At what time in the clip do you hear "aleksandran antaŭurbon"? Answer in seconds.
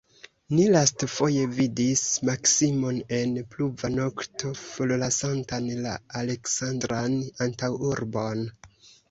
6.23-8.45